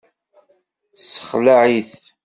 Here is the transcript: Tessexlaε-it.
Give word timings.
Tessexlaε-it. 0.97 1.93